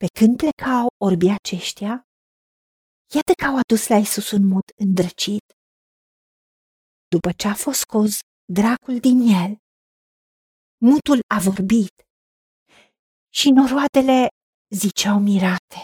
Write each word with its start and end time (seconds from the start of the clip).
Pe 0.00 0.08
când 0.18 0.36
plecau 0.36 0.86
orbii 1.06 1.36
aceștia, 1.40 1.92
iată 3.16 3.32
că 3.40 3.44
au 3.44 3.56
adus 3.62 3.82
la 3.88 3.96
Isus 3.96 4.30
un 4.30 4.44
mut 4.52 4.68
îndrăcit. 4.84 5.46
După 7.14 7.30
ce 7.40 7.46
a 7.48 7.54
fost 7.64 7.80
scos 7.80 8.12
dracul 8.58 8.96
din 9.06 9.18
el, 9.42 9.52
mutul 10.88 11.18
a 11.36 11.38
vorbit 11.48 11.94
și 13.38 13.46
noroadele 13.56 14.28
ziceau 14.82 15.18
mirate. 15.30 15.80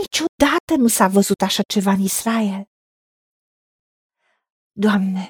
Niciodată 0.00 0.72
nu 0.82 0.88
s-a 0.96 1.08
văzut 1.16 1.40
așa 1.48 1.62
ceva 1.74 1.92
în 1.98 2.02
Israel. 2.12 2.64
Doamne, 4.84 5.24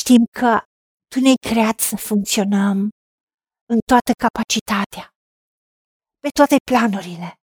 știm 0.00 0.24
că 0.38 0.50
Tu 1.12 1.20
ne-ai 1.20 1.40
creat 1.50 1.78
să 1.80 1.96
funcționăm 1.96 2.78
în 3.72 3.78
toată 3.90 4.12
capacitatea, 4.24 5.06
pe 6.20 6.28
toate 6.28 6.56
planurile. 6.64 7.34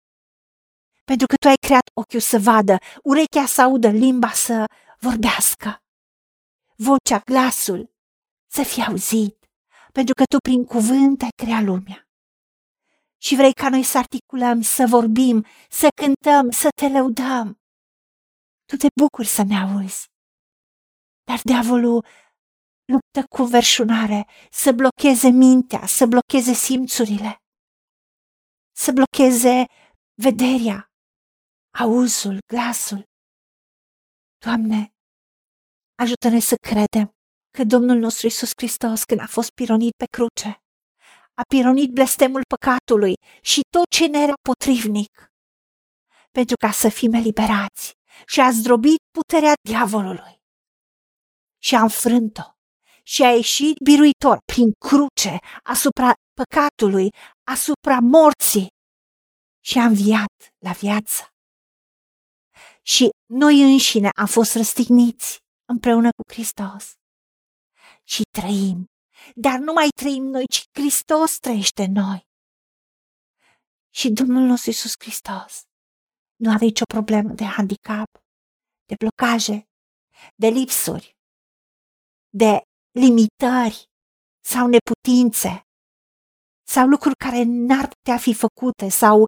Pentru 1.03 1.27
că 1.27 1.35
Tu 1.35 1.47
ai 1.47 1.59
creat 1.67 1.89
ochiul 1.93 2.19
să 2.19 2.37
vadă, 2.39 2.77
urechea 3.03 3.45
să 3.45 3.61
audă, 3.61 3.89
limba 3.89 4.31
să 4.31 4.65
vorbească, 4.99 5.77
vocea, 6.75 7.19
glasul 7.25 7.91
să 8.51 8.63
fie 8.63 8.83
auzit, 8.83 9.45
pentru 9.91 10.13
că 10.13 10.23
Tu 10.23 10.37
prin 10.37 10.65
cuvânt 10.65 11.21
ai 11.21 11.33
creat 11.43 11.63
lumea 11.63 12.07
și 13.17 13.35
vrei 13.35 13.53
ca 13.53 13.69
noi 13.69 13.83
să 13.83 13.97
articulăm, 13.97 14.61
să 14.61 14.85
vorbim, 14.87 15.45
să 15.69 15.87
cântăm, 16.01 16.51
să 16.51 16.67
te 16.75 16.87
lăudăm. 16.89 17.59
Tu 18.65 18.75
te 18.75 18.87
bucuri 19.01 19.27
să 19.27 19.43
ne 19.43 19.57
auzi. 19.57 20.05
Dar 21.23 21.39
diavolul 21.43 22.05
luptă 22.85 23.23
cu 23.29 23.43
verșunare 23.43 24.27
să 24.51 24.71
blocheze 24.71 25.29
mintea, 25.29 25.85
să 25.85 26.05
blocheze 26.05 26.53
simțurile, 26.53 27.41
să 28.87 28.93
blocheze 28.93 29.65
vederea, 30.21 30.79
auzul, 31.79 32.37
glasul. 32.53 33.03
Doamne, 34.45 34.93
ajută-ne 36.03 36.39
să 36.39 36.55
credem 36.67 37.07
că 37.57 37.63
Domnul 37.63 37.97
nostru 37.97 38.27
Isus 38.27 38.51
Hristos, 38.57 39.03
când 39.03 39.19
a 39.19 39.27
fost 39.27 39.49
pironit 39.49 39.91
pe 40.01 40.05
cruce, 40.05 40.51
a 41.39 41.41
pironit 41.47 41.89
blestemul 41.91 42.41
păcatului 42.53 43.13
și 43.41 43.61
tot 43.69 43.87
ce 43.89 44.05
ne 44.07 44.19
era 44.25 44.37
potrivnic, 44.49 45.13
pentru 46.31 46.55
ca 46.63 46.71
să 46.71 46.89
fim 46.89 47.13
eliberați 47.13 47.93
și 48.25 48.39
a 48.41 48.49
zdrobit 48.51 49.01
puterea 49.17 49.53
diavolului 49.69 50.35
și 51.63 51.75
a 51.75 51.81
înfrânt-o 51.81 52.47
și 53.03 53.23
a 53.23 53.31
ieșit 53.31 53.75
biruitor 53.83 54.37
prin 54.53 54.71
cruce 54.85 55.37
asupra 55.63 56.13
păcatului, 56.39 57.09
asupra 57.43 57.97
morții 57.99 58.75
și 59.67 59.77
a 59.77 59.85
înviat 59.85 60.33
la 60.57 60.71
viață. 60.71 61.21
Și 62.81 63.09
noi 63.25 63.71
înșine 63.71 64.09
am 64.15 64.25
fost 64.25 64.55
răstigniți 64.55 65.39
împreună 65.65 66.09
cu 66.09 66.33
Hristos 66.33 66.93
și 68.03 68.21
trăim 68.39 68.85
dar 69.35 69.59
nu 69.59 69.73
mai 69.73 69.87
trăim 69.95 70.23
noi, 70.23 70.45
ci 70.47 70.63
Hristos 70.79 71.37
trăiește 71.37 71.83
în 71.83 71.91
noi. 71.91 72.21
Și 73.93 74.09
Domnul 74.09 74.41
nostru 74.41 74.69
Iisus 74.69 74.93
Hristos 74.99 75.61
nu 76.35 76.51
are 76.51 76.65
nicio 76.65 76.83
problemă 76.93 77.33
de 77.33 77.45
handicap, 77.45 78.09
de 78.85 78.95
blocaje, 79.03 79.63
de 80.35 80.47
lipsuri, 80.47 81.15
de 82.29 82.61
limitări 82.91 83.85
sau 84.45 84.67
neputințe 84.67 85.61
sau 86.67 86.87
lucruri 86.87 87.15
care 87.15 87.43
n-ar 87.45 87.87
putea 87.87 88.17
fi 88.17 88.33
făcute 88.33 88.89
sau 88.89 89.25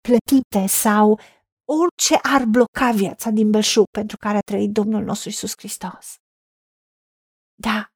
plătite 0.00 0.66
sau 0.66 1.20
orice 1.64 2.14
ar 2.22 2.44
bloca 2.44 2.90
viața 2.90 3.30
din 3.30 3.50
belșug 3.50 3.84
pentru 3.90 4.16
care 4.16 4.36
a 4.36 4.40
trăit 4.40 4.70
Domnul 4.70 5.04
nostru 5.04 5.28
Iisus 5.28 5.52
Hristos. 5.56 6.14
Da, 7.54 7.86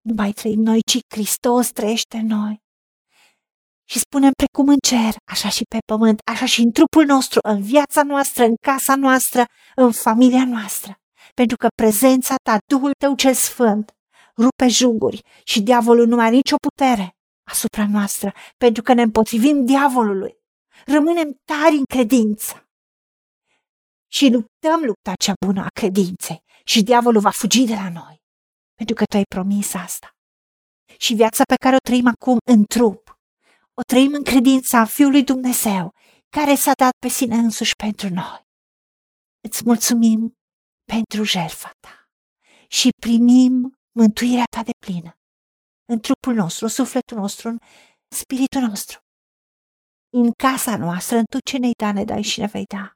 nu 0.00 0.14
mai 0.16 0.32
trăim 0.32 0.60
noi, 0.60 0.80
ci 0.90 0.98
Hristos 1.14 1.68
trăiește 1.68 2.16
în 2.16 2.26
noi. 2.26 2.64
Și 3.88 3.98
spunem 3.98 4.30
precum 4.36 4.68
în 4.68 4.76
cer, 4.88 5.14
așa 5.32 5.48
și 5.48 5.62
pe 5.68 5.78
pământ, 5.92 6.20
așa 6.32 6.46
și 6.46 6.60
în 6.60 6.70
trupul 6.72 7.04
nostru, 7.04 7.38
în 7.48 7.62
viața 7.62 8.02
noastră, 8.02 8.44
în 8.44 8.54
casa 8.60 8.94
noastră, 8.96 9.44
în 9.74 9.92
familia 9.92 10.44
noastră. 10.44 10.96
Pentru 11.34 11.56
că 11.56 11.68
prezența 11.74 12.34
ta, 12.42 12.58
Duhul 12.66 12.90
tău 12.98 13.14
cel 13.14 13.34
sfânt, 13.34 13.92
rupe 14.36 14.68
juguri 14.68 15.20
și 15.44 15.62
diavolul 15.62 16.06
nu 16.06 16.20
are 16.20 16.34
nicio 16.34 16.56
putere 16.56 17.16
asupra 17.50 17.86
noastră, 17.88 18.32
pentru 18.56 18.82
că 18.82 18.92
ne 18.92 19.02
împotrivim 19.02 19.64
diavolului. 19.64 20.34
Rămânem 20.84 21.40
tari 21.44 21.76
în 21.76 21.84
credință. 21.84 22.68
Și 24.12 24.30
luptăm 24.30 24.80
lupta 24.84 25.12
cea 25.14 25.34
bună 25.46 25.60
a 25.60 25.68
credinței. 25.80 26.42
Și 26.64 26.82
diavolul 26.82 27.20
va 27.20 27.30
fugi 27.30 27.64
de 27.64 27.74
la 27.74 27.90
noi. 27.90 28.16
Pentru 28.74 28.94
că 28.94 29.04
tu 29.04 29.16
ai 29.16 29.22
promis 29.34 29.74
asta. 29.74 30.10
Și 30.98 31.14
viața 31.14 31.42
pe 31.44 31.54
care 31.54 31.74
o 31.74 31.86
trăim 31.88 32.06
acum 32.06 32.38
în 32.50 32.64
trup, 32.64 33.18
o 33.74 33.82
trăim 33.82 34.12
în 34.14 34.22
credința 34.22 34.84
Fiului 34.84 35.24
Dumnezeu, 35.24 35.94
care 36.28 36.54
s-a 36.54 36.72
dat 36.78 36.92
pe 36.98 37.08
sine 37.08 37.36
însuși 37.36 37.74
pentru 37.76 38.08
noi. 38.08 38.40
Îți 39.48 39.62
mulțumim 39.64 40.36
pentru 40.92 41.22
jertfa 41.22 41.70
ta. 41.80 42.08
Și 42.68 42.88
primim 43.00 43.78
mântuirea 43.98 44.44
ta 44.56 44.62
de 44.62 44.70
plină. 44.86 45.12
În 45.92 46.00
trupul 46.00 46.34
nostru, 46.34 46.64
în 46.64 46.70
sufletul 46.70 47.18
nostru, 47.18 47.48
în 47.48 47.58
spiritul 48.14 48.60
nostru, 48.60 48.98
în 50.18 50.32
casa 50.32 50.76
noastră, 50.76 51.16
în 51.16 51.24
tot 51.24 51.42
ce 51.50 51.58
ne-ai 51.58 51.72
da, 51.82 51.92
ne 51.92 52.04
dai 52.04 52.22
și 52.22 52.40
ne 52.40 52.46
vei 52.46 52.64
da. 52.64 52.92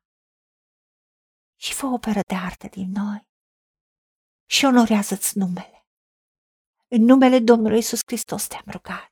Și 1.65 1.75
fă 1.75 1.87
o 1.87 1.93
operă 1.93 2.21
de 2.29 2.35
artă 2.35 2.67
din 2.69 2.91
noi 2.91 3.21
și 4.55 4.65
onorează-ți 4.65 5.39
numele. 5.39 5.79
În 6.89 7.03
numele 7.03 7.39
Domnului 7.39 7.79
Isus 7.79 8.01
Hristos 8.07 8.47
te-am 8.47 8.65
rugat 8.67 9.09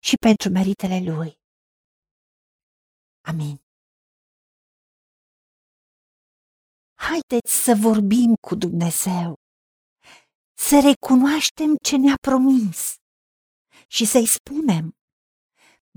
și 0.00 0.14
pentru 0.26 0.48
meritele 0.50 0.98
Lui. 1.10 1.30
Amin. 3.30 3.56
Haideți 6.94 7.52
să 7.64 7.72
vorbim 7.80 8.34
cu 8.46 8.54
Dumnezeu, 8.54 9.34
să 10.56 10.76
recunoaștem 10.88 11.76
ce 11.82 11.96
ne-a 11.96 12.18
promis 12.20 12.94
și 13.86 14.04
să-i 14.04 14.26
spunem, 14.26 14.97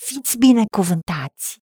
Fiți 0.00 0.38
binecuvântați! 0.38 1.58